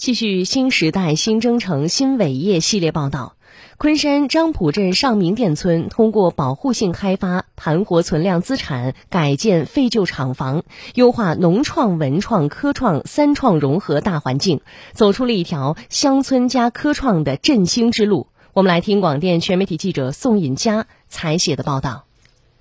[0.00, 3.36] 继续新时代新征程新伟业系列报道。
[3.76, 14.62] 昆山张浦镇上明店村通过保护性开发、盘活存量资产、改建废旧厂房，优化农创、文创、科创三创融合大环境，
[14.94, 18.28] 走出了一条乡村加科创的振兴之路。
[18.54, 22.06] 我们来听广电全媒体记者宋尹佳采写的报道。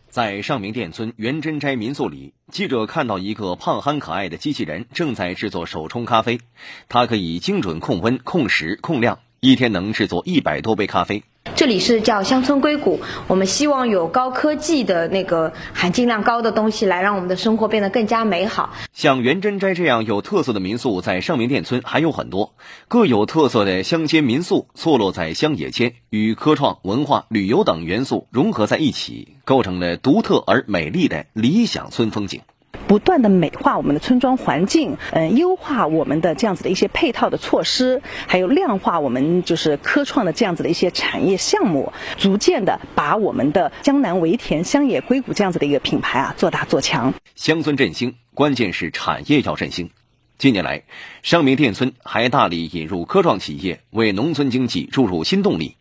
[0.09, 6.39] 在上明店村元真斋民宿里，记者看到一个胖憨可爱的机器人正在制作手冲咖啡。
[6.87, 11.23] 它可以精准控温、控时、控量，一天能制作一百多杯咖啡。
[11.55, 18.73] 这里是叫乡村硅谷，我们希望有高科技的那个含金量高的东西，来让我们的生活变得更加美好。
[18.93, 22.53] 像元珍斋这样有特色的民宿，在上明店村还有很多。
[22.87, 32.41] 各有特色的乡间民宿，错落在乡野间，与科创、文化、旅游等元素融合在一起，构成了独特而美丽的理想村风景。
[32.89, 47.13] 不断的美化我们的村庄环境，嗯，优化我们的这样子的一些配套的措施，还有量化我们就是科创的这样子的一些产业项目，逐渐的把我们的江南围田乡野硅谷这样子的一个品牌啊做大做强。
[47.35, 49.91] 乡村振兴，关键是产业要振兴。
[50.39, 50.81] 近年来，
[51.21, 55.75] 上明店村还大力引入科创企业，为农村经济注入新动力。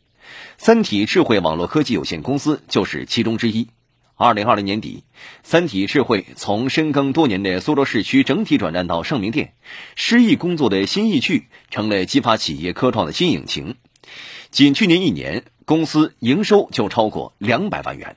[0.58, 3.68] 三体智慧网络科技有限公司就是其中之一。
[4.20, 5.04] 二零二零年底，
[5.44, 9.52] 三体智慧从深耕多年的苏州市区整体转战到盛名店，
[9.94, 13.76] 诗意工作的新意趣成了激发企业科创的新引擎。
[14.50, 18.16] 仅去年一年，公司营收就超过两百万元。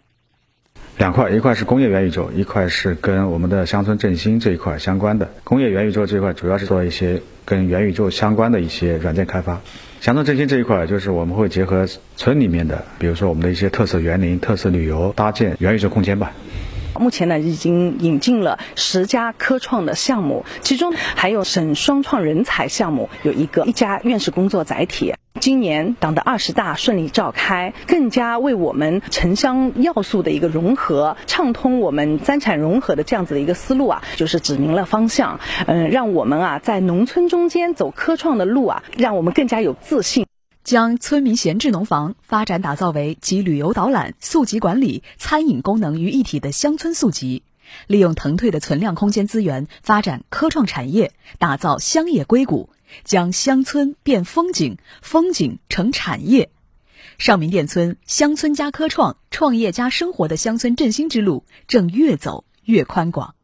[0.98, 5.32] 两块，一块是工业元宇宙，一块是跟我们的乡村振兴这一块相关的。
[5.44, 9.62] 工业元宇宙这一块主要是做一些跟元宇宙相关的一些软件开发。
[10.02, 16.32] 乡村振兴这一块，就是我们会结合村里面的，比如说我们的一些特色园林、特色旅游，搭建元宇宙空间吧。
[17.00, 25.14] 目前呢，已经引进了十家科创的项目，其中还有省双创人才项目，有一个一家院士工作载体。
[25.40, 35.40] 今年党的二十大顺利召开，更加为我们城乡要素的一个融合、畅通我们三产融合的这样子的一个思路啊，就是指明了方向。
[35.66, 40.28] 嗯，让我们啊在农村中间走科创的路啊，让我们更加有自信。
[40.72, 47.44] 将村民闲置农房发展打造为集旅游导览、宿集管理、餐饮功能于一体的乡村宿集，
[47.88, 52.70] 利用腾退的存量空间资源发展科创产业，打造乡野硅谷。
[53.04, 56.50] 将乡村变风景，风景成产业。
[57.18, 63.36] 上明店村乡村加科创，创业加生活的乡村振兴之路正越走越宽广。